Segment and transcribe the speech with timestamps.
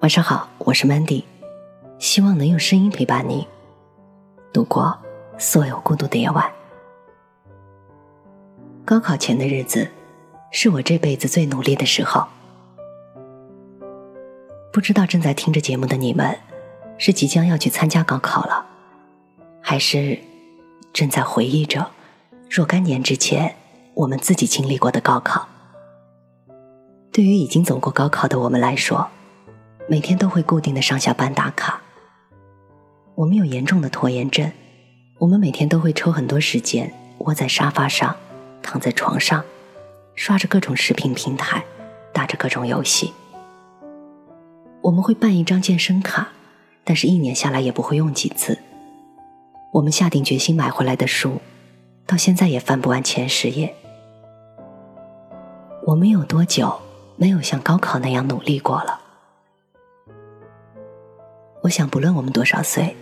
[0.00, 1.24] 晚上好，我是 Mandy，
[1.98, 3.46] 希望能用声音陪伴你
[4.50, 4.98] 度过
[5.36, 6.50] 所有孤独的夜晚。
[8.82, 9.86] 高考前的日子
[10.52, 12.26] 是我这辈子最努力的时候。
[14.72, 16.34] 不知道正在听着节目的你们，
[16.96, 18.64] 是即将要去参加高考了，
[19.60, 20.18] 还是
[20.94, 21.90] 正在回忆着
[22.48, 23.54] 若干年之前
[23.92, 25.46] 我们自己经历过的高考？
[27.12, 29.06] 对于已经走过高考的我们来说，
[29.90, 31.82] 每天都会固定的上下班打卡。
[33.16, 34.52] 我们有严重的拖延症，
[35.18, 38.14] 我们每天都会抽很多时间窝在沙发上，
[38.62, 39.44] 躺在床上，
[40.14, 41.64] 刷着各种视频平台，
[42.12, 43.12] 打着各种游戏。
[44.80, 46.28] 我们会办一张健身卡，
[46.84, 48.60] 但是一年下来也不会用几次。
[49.72, 51.40] 我们下定决心买回来的书，
[52.06, 53.74] 到现在也翻不完前十页。
[55.84, 56.80] 我们有多久
[57.16, 59.00] 没有像高考那样努力过了？
[61.62, 62.96] 我想，不论我们多少岁，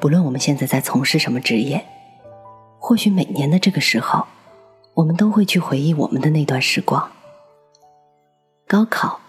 [0.00, 1.84] 不论我们现在在从事什么职业，
[2.78, 4.26] 或许每年的这个时候，
[4.94, 7.10] 我们都会去回忆我们的那段时光。
[8.66, 9.20] 高考，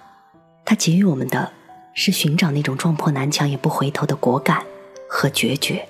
[0.64, 1.52] 它给予我们的
[1.94, 4.64] 是寻找那种撞破南墙也不回头的果敢
[5.10, 5.86] 和决绝。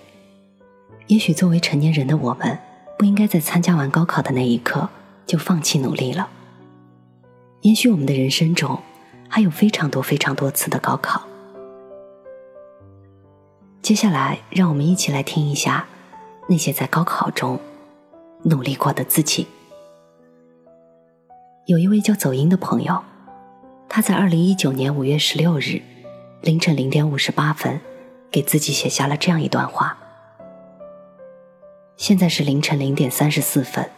[1.05, 2.57] 也许作为成年人的我们，
[2.97, 4.89] 不应该在参加完高考的那一刻
[5.27, 6.29] 就放弃努力了。
[7.61, 8.79] 也许我们的人生中，
[9.29, 11.27] 还有非常多、非常多次的高考。
[13.81, 15.87] 接下来，让我们一起来听一下
[16.47, 17.59] 那些在高考中
[18.43, 19.47] 努力过的自己。
[21.65, 23.03] 有一位叫走音的朋友，
[23.89, 25.81] 他在二零一九年五月十六日
[26.41, 27.81] 凌晨零点五十八分，
[28.29, 29.97] 给自己写下了这样一段话。
[31.97, 33.89] 现在是凌晨零点三十四分，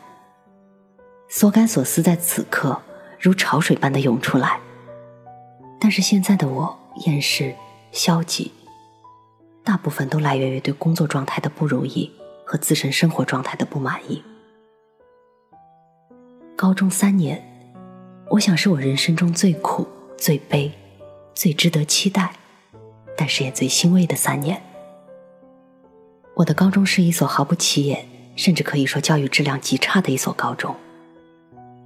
[1.28, 2.82] 所感所思在此刻
[3.20, 4.60] 如潮水般的涌出来，
[5.78, 7.54] 但是现在的我厌世、
[7.92, 8.52] 消极。
[9.64, 12.12] 大部分都来源于对工作状态的不如意
[12.46, 14.22] 和自身生活状态的不满意。
[16.56, 17.42] 高中三年，
[18.30, 20.72] 我想是我人生中最苦、最悲、
[21.34, 22.34] 最值得期待，
[23.18, 24.62] 但是也最欣慰的三年。
[26.36, 28.06] 我的高中是一所毫不起眼，
[28.36, 30.76] 甚至可以说教育质量极差的一所高中。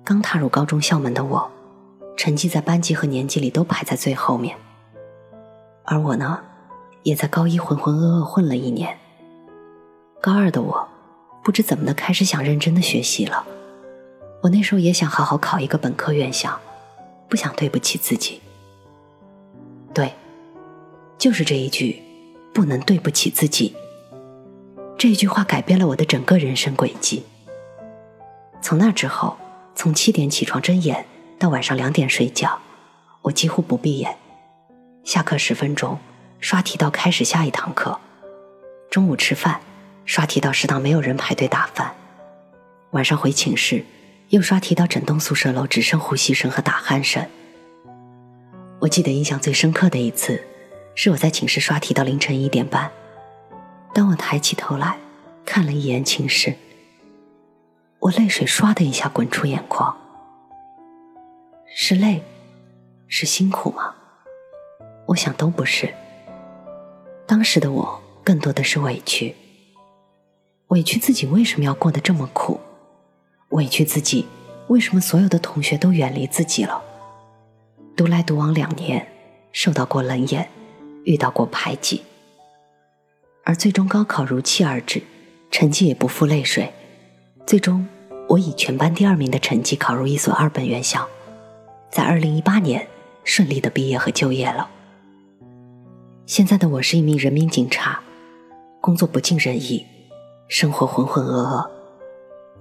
[0.03, 1.51] 刚踏入高中校门的我，
[2.15, 4.55] 成绩在班级和年级里都排在最后面，
[5.83, 6.39] 而我呢？
[7.07, 8.97] 也在高一浑浑噩噩混了一年。
[10.19, 10.89] 高二的我，
[11.41, 13.47] 不知怎么的开始想认真的学习了。
[14.43, 16.59] 我那时候也想好好考一个本科院校，
[17.29, 18.41] 不想对不起自己。
[19.93, 20.13] 对，
[21.17, 22.03] 就是这一句
[22.53, 23.73] “不能对不起自己”。
[24.99, 27.23] 这一句话改变了我的整个人生轨迹。
[28.61, 29.37] 从那之后，
[29.75, 31.05] 从七点起床睁眼
[31.39, 32.59] 到晚上两点睡觉，
[33.21, 34.17] 我几乎不闭眼。
[35.05, 35.97] 下课十分钟。
[36.39, 37.99] 刷题到开始下一堂课，
[38.91, 39.59] 中午吃饭，
[40.05, 41.95] 刷题到食堂没有人排队打饭，
[42.91, 43.83] 晚上回寝室，
[44.29, 47.25] 又刷题到整栋宿舍楼只剩呼吸声和打鼾声。
[48.79, 50.43] 我记得印象最深刻的一次，
[50.93, 52.91] 是我在寝室刷题到凌晨一点半，
[53.93, 54.97] 当我抬起头来
[55.43, 56.55] 看了一眼寝室，
[57.97, 59.97] 我泪水唰的一下滚出眼眶。
[61.75, 62.23] 是累，
[63.07, 63.95] 是辛苦吗？
[65.07, 65.91] 我想都不是。
[67.27, 69.35] 当时的我更多的是委屈，
[70.69, 72.57] 委屈自己为什么要过得这么苦，
[73.49, 74.25] 委屈自己
[74.67, 76.81] 为什么所有的同学都远离自己了。
[77.97, 79.05] 独来独往两年，
[79.51, 80.49] 受到过冷眼，
[81.03, 82.03] 遇到过排挤，
[83.43, 85.03] 而最终高考如期而至，
[85.51, 86.71] 成绩也不负泪水，
[87.45, 87.85] 最终
[88.29, 91.05] 我以全班第二名的成绩考入一所二本院校，
[91.91, 92.87] 在二零一八年
[93.25, 94.69] 顺利的毕业和就业了。
[96.27, 98.01] 现在的我是一名人民警察，
[98.81, 99.85] 工作不尽人意，
[100.49, 101.69] 生活浑浑噩噩。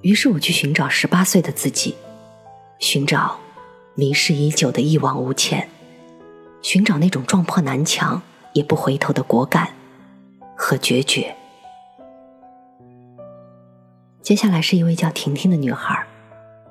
[0.03, 1.97] 于是我去寻找十八岁的自己，
[2.78, 3.41] 寻找
[3.97, 5.69] 迷失已久的一往无前，
[6.62, 8.22] 寻找那种撞破南墙
[8.53, 9.74] 也不回头的果敢
[10.57, 11.34] 和决绝。
[14.22, 16.07] 接下来是一位叫婷婷的女孩，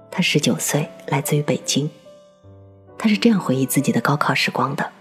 [0.09, 1.89] 她十九岁，来自于北京。
[2.97, 4.93] 她是这样回忆自己的高考时光的。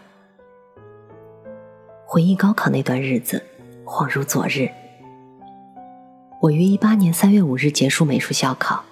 [2.15, 3.43] 回忆高考那段日子，
[3.85, 4.71] 恍如昨日。
[6.41, 8.85] 我于一八年三月五日结束美术校考，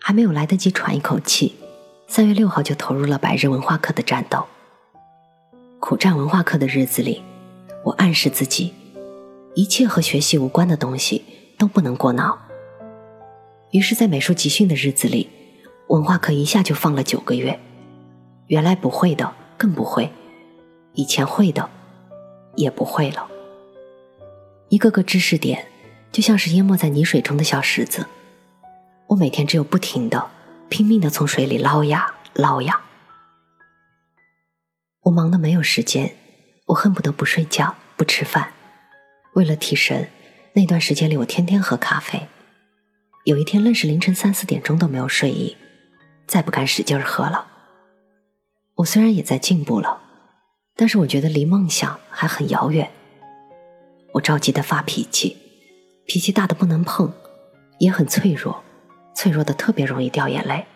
[0.00, 1.54] 还没有来得及喘一口气，
[2.08, 4.46] 三月六号就投入了百日文化课的战斗。
[5.78, 7.22] 苦战文化课的日子里，
[7.84, 8.72] 我暗示自己，
[9.54, 11.22] 一切和学习无关的东西
[11.58, 12.38] 都不能过脑。
[13.72, 15.28] 于是，在美术集训的日子里，
[15.88, 17.60] 文化课一下就放了九个月，
[18.46, 20.10] 原来不会的更不会。
[20.94, 21.68] 以前会的
[22.56, 23.28] 也不会了。
[24.68, 25.66] 一个个知识点
[26.10, 28.06] 就像是淹没在泥水中的小石子，
[29.06, 30.30] 我每天只有不停的、
[30.68, 32.80] 拼命的从水里捞呀捞呀。
[35.02, 36.16] 我忙得没有时间，
[36.66, 38.52] 我恨不得不睡觉、不吃饭。
[39.34, 40.08] 为了提神，
[40.54, 42.26] 那段时间里我天天喝咖啡。
[43.24, 45.56] 有一天，愣是凌晨三四点钟都没有睡意，
[46.26, 47.46] 再不敢使劲喝了。
[48.76, 50.00] 我虽然也在进步了，
[50.76, 52.90] 但是我觉得离梦想还很遥远。
[54.12, 55.36] 我着急的发脾气，
[56.04, 57.12] 脾气大的不能碰，
[57.78, 58.62] 也很脆弱，
[59.14, 60.66] 脆弱的特别容易掉眼泪。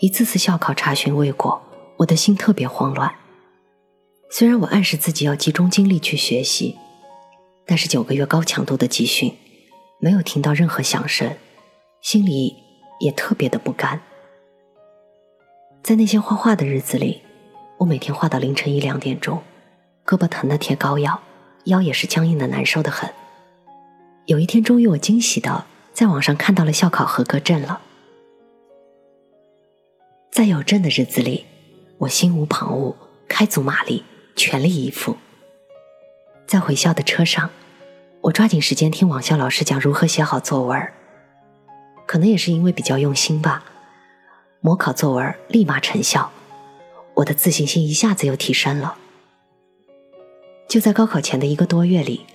[0.00, 1.60] 一次次校考查询未果。
[1.98, 3.14] 我的心特别慌乱。
[4.28, 6.76] 虽然我暗示自己要集中精力去学习，
[7.64, 9.32] 但是九个月高强度的集训，
[10.00, 11.36] 没有听到任何响声，
[12.02, 12.56] 心里
[12.98, 14.02] 也特别的不甘。
[15.84, 17.22] 在那些画画的日子里，
[17.78, 19.42] 我每天画到凌晨一两点钟，
[20.06, 21.20] 胳膊疼的贴膏药，
[21.64, 23.10] 腰也是僵硬的难受的很。
[24.26, 27.80] 有一天终于，我惊喜的在网上看到了校考合格证了。
[30.30, 31.46] 在有证的日子里。
[31.98, 32.94] 我心无旁骛，
[33.28, 34.04] 开足马力，
[34.34, 35.16] 全力以赴。
[36.44, 37.48] 在回校的车上，
[38.22, 40.92] 我抓紧时间听网校老师讲如何写好作文。
[42.04, 43.64] 可能也是因为比较用心吧，
[44.60, 46.30] 模考作文立马成效，
[47.14, 48.98] 我的自信心一下子又提升了。
[50.68, 52.26] 就在高考前的一个多月里，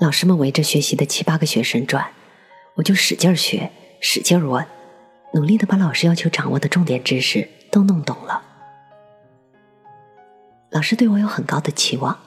[0.00, 2.12] 老师们围着学习的七八个学生转，
[2.76, 3.70] 我就使劲学，
[4.00, 4.66] 使劲问，
[5.34, 8.42] 努力的把老师要求掌握的重点知识都弄懂了。
[10.70, 12.18] 老师对我有很高的期望，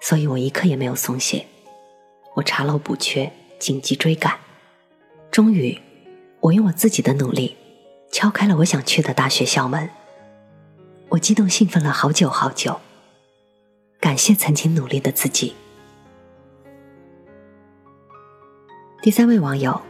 [0.00, 1.44] 所以我一刻也没有松懈。
[2.36, 4.38] 我查漏补缺，紧急追赶。
[5.30, 5.78] 终于，
[6.40, 7.56] 我用我自己的努力
[8.10, 9.90] 敲开了我想去的大学校门。
[11.10, 12.80] 我激动兴奋了好久好久。
[13.98, 15.54] 感谢曾经努力的自己。
[19.00, 19.80] 第三位网友，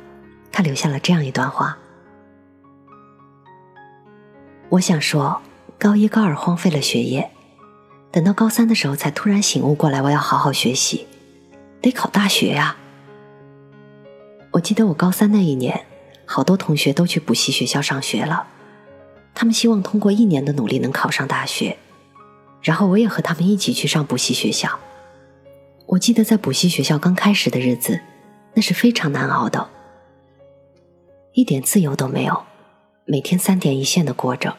[0.53, 1.77] 他留下了这样一段话：
[4.69, 5.43] 我想说，
[5.79, 7.31] 高一高二荒废了学业。
[8.11, 11.07] 等到高三的时候，才突然醒悟过来，我要好好学习，
[11.81, 12.77] 得考大学呀。
[14.53, 15.85] 我记得我高三那一年，
[16.25, 18.47] 好多同学都去补习学校上学了，
[19.39, 21.79] 他们希望通过一年的努力能考上大学，
[22.61, 24.81] 然后我也和他们一起去上补习学校。
[25.87, 28.01] 我记得在补习学校刚开始的日子，
[28.55, 29.71] 那是非常难熬的，
[31.35, 32.43] 一点自由都没有，
[33.07, 34.57] 每天三点一线的过着。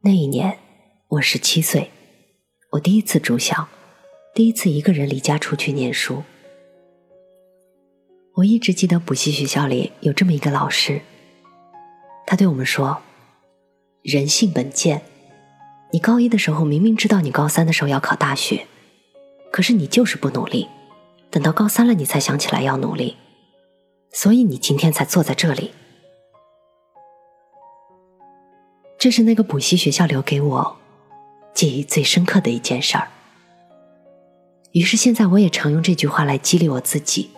[0.00, 0.58] 那一年，
[1.06, 1.92] 我十七岁。
[2.72, 3.68] 我第一次住校，
[4.34, 6.24] 第一次一个人离家出去念书。
[8.34, 11.00] 我一直记得补习学校里有这么一个老师，
[12.26, 13.00] 他对我们说
[14.06, 15.02] ：“人性本贱，
[15.90, 18.68] 你高一的时候明明知道你高三的时候要考大学，
[19.50, 20.68] 可是你就是不努力，
[21.28, 23.16] 等到高三了你才想起来要努力，
[24.12, 25.72] 所以你今天才坐在这里。”
[28.96, 30.76] 这是那个补习学校留给我。
[31.52, 33.08] 记忆最深刻的一件事儿。
[34.70, 37.30] 于是现在我也常用这句话来激励我自己。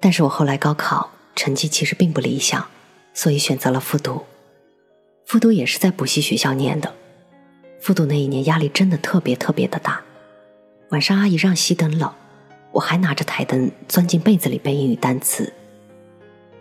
[0.00, 2.66] 但是我后来高考成绩其实并不理想，
[3.14, 4.24] 所以选择了复读。
[5.26, 6.94] 复读也是在补习学校念的。
[7.80, 10.00] 复读那一年压力真的特别特别的大。
[10.90, 12.16] 晚上阿姨让熄灯了，
[12.70, 15.52] 我还拿着台灯钻进被子里背英语单词。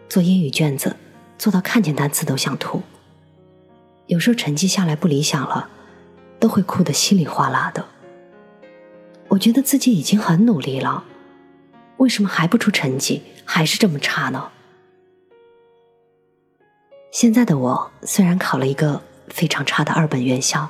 [0.09, 0.95] 做英语卷子
[1.37, 2.81] 做到看见单词都想吐。
[4.07, 5.69] 有时候成绩下来不理想了，
[6.39, 7.85] 都会哭得稀里哗啦的。
[9.27, 11.03] 我觉得自己已经很努力了，
[11.97, 14.51] 为什么还不出成绩，还是这么差呢？
[17.15, 20.69] 现在的我虽然考了一个非常差的二本院校，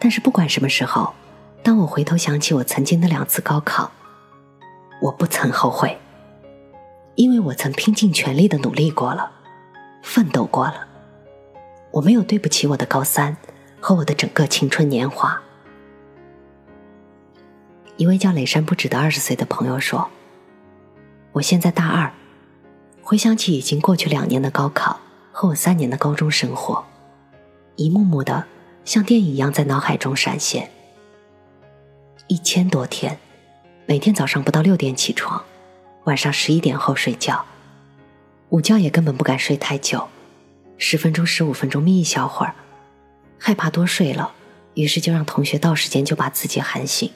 [0.00, 1.12] 但是不管什么时候，
[1.62, 3.92] 当我回头想起我曾经的两次高考，
[5.02, 5.98] 我不曾后悔，
[7.16, 9.32] 因为我曾拼尽全力的努力过了，
[10.02, 10.88] 奋斗过了。
[11.90, 13.36] 我没有对不起我的高三
[13.82, 15.42] 和我的整个青春年华。
[17.98, 20.08] 一位叫磊山不止的二十岁的朋友说
[21.32, 22.10] ：“我现在大二，
[23.02, 25.00] 回想起已经过去两年的高考
[25.36, 26.86] 和我三年的高中生活，
[27.74, 28.44] 一幕幕的
[28.84, 30.70] 像电影一样在脑海中闪现。
[32.28, 33.18] 一千多天，
[33.84, 35.44] 每天早上不到六点起床，
[36.04, 37.44] 晚上十一点后睡觉，
[38.50, 40.06] 午觉也根本不敢睡太久。”
[40.78, 42.54] 十分钟、十五分钟眯一小会儿，
[43.36, 44.32] 害怕多睡了，
[44.74, 47.10] 于是就让同学到时间就把自己喊醒。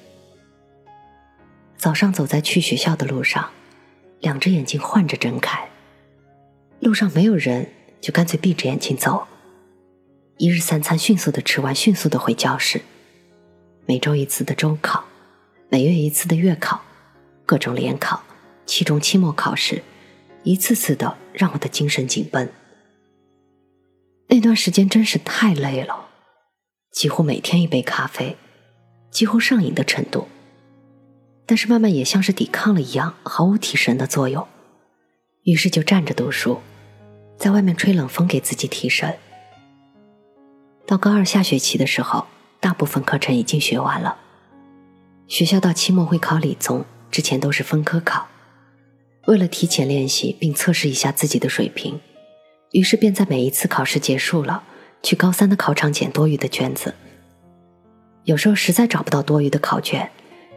[1.76, 3.48] 早上走在去学校的路上，
[4.18, 5.68] 两只眼睛换着睁开，
[6.80, 9.26] 路上没有人，就干脆闭着眼睛走。
[10.36, 12.80] 一日三餐迅速的吃完，迅速的回教室。
[13.86, 15.04] 每周一次的周考，
[15.68, 16.80] 每月一次的月考，
[17.44, 18.22] 各种联考，
[18.66, 19.82] 期中、期末考试，
[20.44, 22.48] 一次次的让我的精神紧绷。
[24.28, 26.08] 那段时间真是太累了，
[26.92, 28.36] 几乎每天一杯咖啡，
[29.10, 30.28] 几乎上瘾的程度。
[31.46, 34.46] 但是慢慢也像是抵抗了一样，毫无提神的作用。
[35.44, 36.60] 于是就站着读书，
[37.38, 39.16] 在外面吹冷风给自己提神。
[40.84, 42.26] 到高二下学期的时候，
[42.60, 44.18] 大部分课程已经学完了。
[45.28, 48.26] 学校到期末会考理综之前都是分科考，
[49.26, 52.00] 为了提前练习并测试一下自己的水平，
[52.72, 54.64] 于是便在每一次考试结束了，
[55.02, 56.94] 去高三的考场捡多余的卷子。
[58.24, 60.10] 有时候实在找不到多余的考卷。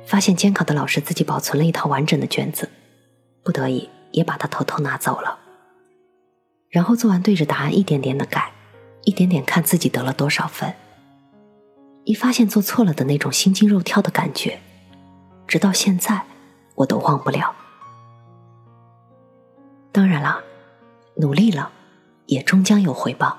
[0.03, 2.67] 发现监考的老师自己保存了一套完整的卷子，
[3.43, 5.37] 不得已也把它偷偷拿走了。
[6.71, 8.51] 然后做完对着答案一点点的改，
[9.03, 10.73] 一点点看自己得了多少分。
[12.05, 14.59] 一发现做错了的那种心惊肉跳的感觉，
[15.45, 16.23] 直到现在
[16.75, 17.53] 我都忘不了。
[19.91, 20.41] 当然了，
[21.17, 21.69] 努力了，
[22.27, 23.37] 也终将有回报。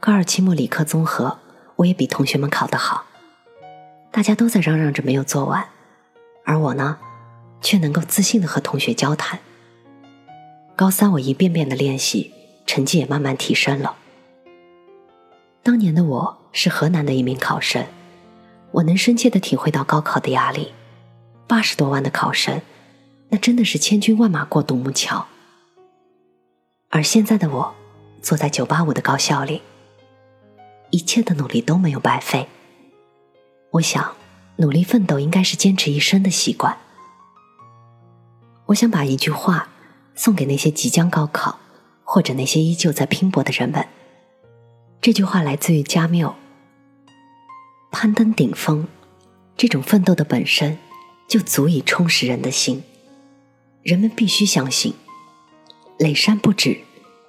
[0.00, 1.38] 高二期末理科综合，
[1.76, 3.04] 我也比同学们考得好。
[4.10, 5.68] 大家都在嚷嚷着没有做完，
[6.44, 6.98] 而我呢，
[7.60, 9.38] 却能够自信的和同学交谈。
[10.82, 12.32] 高三我一遍遍的练习，
[12.66, 13.94] 成绩也慢慢提升了。
[15.62, 17.86] 当年的我是河南的一名考生，
[18.72, 20.72] 我能深切的体会到高考的压力。
[21.46, 22.60] 八十多万的考生，
[23.28, 25.24] 那真的是千军万马过独木桥。
[26.88, 27.74] 而现在的我，
[28.20, 29.62] 坐在九八五的高校里，
[30.90, 32.48] 一切的努力都没有白费。
[33.70, 34.16] 我想，
[34.56, 36.76] 努力奋斗应该是坚持一生的习惯。
[38.66, 39.68] 我想把一句话
[40.14, 41.58] 送给那些即将高考，
[42.04, 43.86] 或者那些依旧在拼搏的人们。
[45.00, 46.34] 这句话来自于加缪
[47.90, 48.86] ：“攀登顶峰，
[49.56, 50.78] 这种奋斗的本身
[51.28, 52.82] 就足以充实人的心。
[53.82, 54.94] 人们必须相信，
[55.98, 56.80] 垒山不止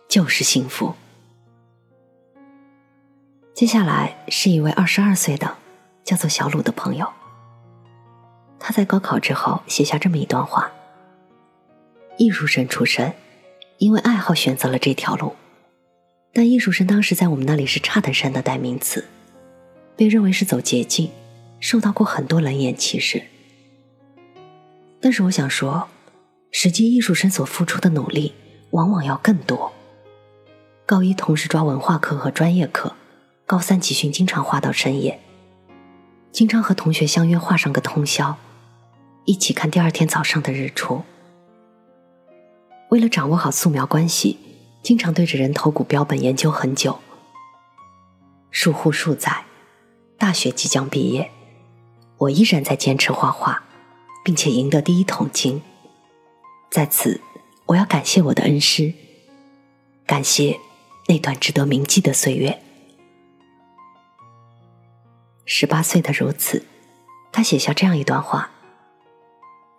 [0.07, 0.95] 就是幸福。”
[3.53, 5.57] 接下来是一位二十二岁的。
[6.03, 7.07] 叫做小鲁的朋友，
[8.59, 10.69] 他在高考之后写下这么一段话：
[12.17, 13.13] 艺术生出身，
[13.79, 15.33] 因为爱好选择了这条路，
[16.31, 19.05] 但艺术生当时在我们那里是差等生的代名词，
[19.95, 21.09] 被认为是走捷径，
[21.59, 23.23] 受到过很多冷眼歧视。
[25.01, 25.87] 但是我想说，
[26.51, 28.33] 实际艺术生所付出的努力
[28.71, 29.73] 往往要更多。
[30.85, 32.95] 高一同时抓文化课和专业课，
[33.45, 35.19] 高三集训经常画到深夜。
[36.31, 38.37] 经常和同学相约画上个通宵，
[39.25, 41.03] 一起看第二天早上的日出。
[42.93, 44.37] 为了掌握好素描关系，
[44.83, 46.99] 经常对着人头骨标本研究很久。
[48.51, 49.45] 数户数载，
[50.19, 51.31] 大学即将毕业，
[52.19, 53.63] 我依然在坚持画画，
[54.23, 55.63] 并且赢得第一桶金。
[56.69, 57.19] 在此，
[57.65, 58.93] 我要感谢我的恩师，
[60.05, 60.59] 感谢
[61.07, 62.61] 那段值得铭记的岁月。
[65.45, 66.63] 十八岁的如此，
[67.31, 68.51] 他写下这样一段话。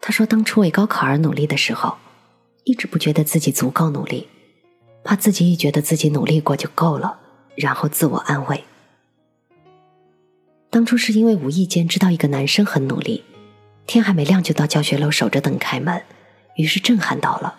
[0.01, 1.97] 他说：“当初为高考而努力的时候，
[2.65, 4.29] 一直不觉得自己足够努力，
[5.05, 7.19] 怕自己一觉得自己努力过就够了，
[7.57, 8.65] 然后自我安慰。
[10.71, 13.23] 当初是因为无意间知道一个男生很努力，
[13.87, 16.03] 天还没亮就到教学楼守着等开门，
[16.57, 17.59] 于是震撼到了。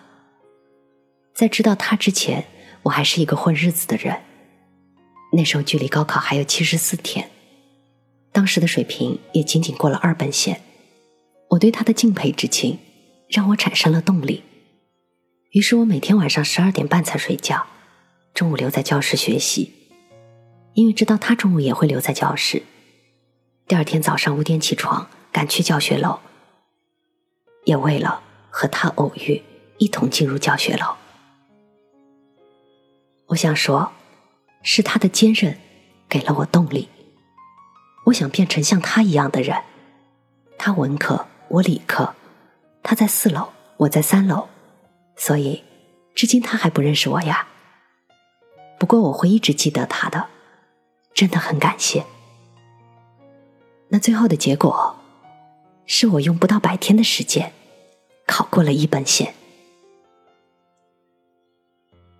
[1.34, 2.44] 在知道他之前，
[2.82, 4.20] 我还是一个混日子的人。
[5.32, 7.30] 那时候距离高考还有七十四天。”
[8.32, 10.60] 当时的水平也仅仅过了二本线，
[11.50, 12.78] 我对他的敬佩之情
[13.28, 14.42] 让我产生了动力。
[15.50, 17.66] 于是我每天晚上十二点半才睡觉，
[18.34, 19.72] 中午留在教室学习，
[20.74, 22.62] 因为知道他中午也会留在教室。
[23.66, 26.18] 第二天早上五点起床赶去教学楼，
[27.64, 29.42] 也为了和他偶遇，
[29.78, 30.94] 一同进入教学楼。
[33.28, 33.90] 我想说，
[34.62, 35.58] 是他的坚韧
[36.08, 36.88] 给了我动力。
[38.04, 39.62] 我想变成像他一样的人，
[40.58, 42.14] 他文科，我理科，
[42.82, 43.48] 他在四楼，
[43.78, 44.48] 我在三楼，
[45.16, 45.62] 所以
[46.14, 47.48] 至今他还不认识我呀。
[48.78, 50.26] 不过我会一直记得他的，
[51.14, 52.04] 真的很感谢。
[53.88, 54.96] 那最后的结果，
[55.86, 57.52] 是我用不到百天的时间
[58.26, 59.34] 考过了一本线。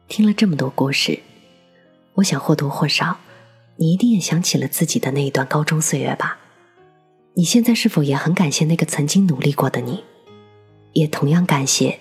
[0.08, 1.20] 听了这么多故事，
[2.14, 3.18] 我想或多或少。
[3.78, 6.38] 你一定也想起了自己的那一段高中岁月吧？
[7.34, 10.02] 你现在是否也很感谢那个曾经努力过的你，
[10.94, 12.00] 也同样感谢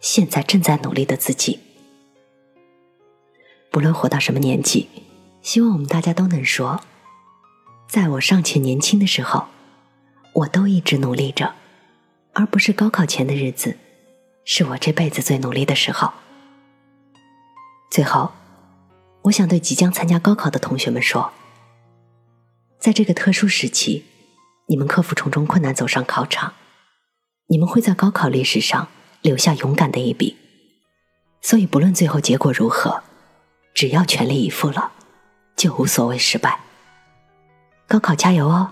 [0.00, 1.60] 现在正在努力的自己？
[3.70, 4.88] 不论活到什么年纪，
[5.42, 6.80] 希望我们大家都能说，
[7.88, 9.46] 在我尚且年轻的时候，
[10.32, 11.54] 我都一直努力着，
[12.32, 13.76] 而不是高考前的日子，
[14.44, 16.12] 是我这辈子最努力的时候。
[17.90, 18.32] 最后，
[19.22, 21.32] 我想对即将参加高考的同学们说，
[22.78, 24.04] 在这个特殊时期，
[24.66, 26.54] 你们克服重重困难走上考场，
[27.48, 28.88] 你们会在高考历史上
[29.22, 30.36] 留下勇敢的一笔。
[31.40, 33.02] 所以，不论最后结果如何，
[33.74, 34.92] 只要全力以赴了，
[35.56, 36.60] 就无所谓失败。
[37.86, 38.70] 高考加油哦！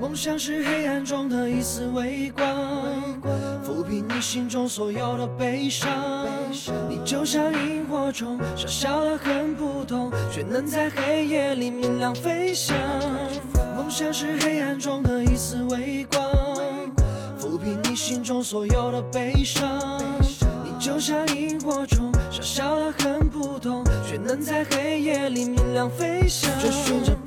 [0.00, 2.44] 梦想是黑暗中的一丝微光，
[4.22, 5.90] 心中所有的悲伤。
[6.88, 12.76] 你就像萤火虫，小小的很普通，却能在黑夜里明亮飞翔。
[13.76, 16.22] 梦想是黑暗中的一丝微光，
[17.36, 20.00] 抚平你心中所有的悲伤。
[20.64, 26.48] 你就像萤火虫，小小的很普通，却能在黑夜里明亮飞翔。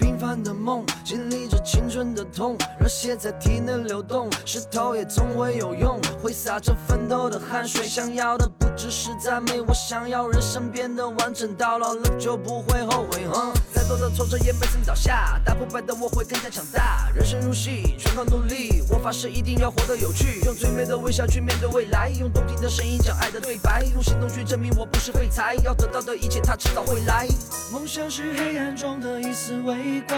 [0.05, 7.87] 平凡的梦，经历着青春的痛，热血在体内流动，石头也总会有用，挥洒着奋斗的汗水。
[7.87, 13.27] 想要的不只是赞美，我想要人生变得完整，到老了就不会后悔。
[13.33, 17.09] 哼，再多的挫折也没曾倒下，打不败的我会更加强大。
[17.15, 27.27] 人生如戏，全靠努力，我发誓一定要活得有趣，用最美的微笑去面对未来，用动听的声音讲爱的对白，用行动去证明我不是废材，要得到的一切他迟早会来。
[27.73, 30.17] 梦想是黑暗中的一丝微光，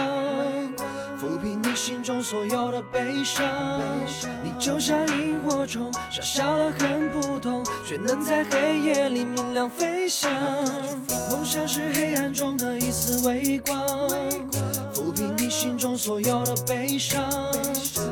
[1.20, 3.44] 抚平你心中所有的悲伤。
[4.42, 10.30] 你就像萤火虫，小小的很普通，却能在黑夜里明亮飞翔。
[11.30, 13.78] 梦想是黑暗中的一丝微光，
[14.92, 17.22] 抚平你心中所有的悲伤。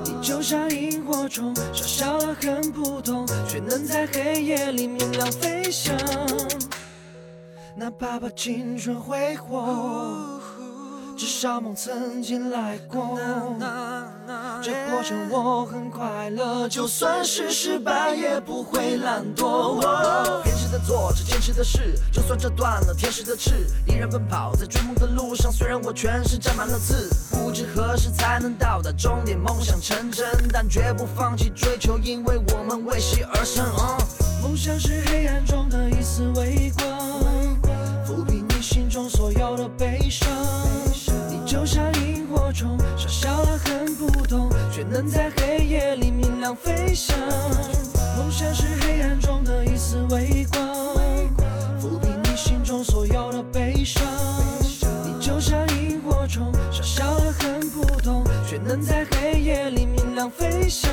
[0.04, 5.94] 你就像萤火虫，小小的很普通，却能在黑夜里明亮飞翔。
[7.74, 10.40] 哪怕把青春挥霍，
[11.16, 13.18] 至少梦曾经来过。
[14.62, 19.80] 这过程我很快乐，就算是失败也不会懒惰。
[20.44, 25.50] 坚持的做着坚持的事，就算这断了天使的翅，依然奔跑在追梦的路上。
[25.50, 33.64] 虽然我全身沾满了刺，不知何时才能到达终点，梦想成真，但绝不放弃追求，因为我们为戏而生。
[34.42, 36.86] 梦想是黑暗中的一丝微光，
[38.04, 40.28] 抚平你心中所有的悲伤。
[41.56, 47.16] 就像萤火虫傻笑的很普通却能在黑夜里明亮飞翔。
[48.18, 50.62] 梦想是黑暗中的一丝微光
[51.80, 54.04] 抚平你心中所有的悲伤。
[55.02, 60.90] 你就像萤火虫傻笑的很普通却能在黑夜里明亮飞翔。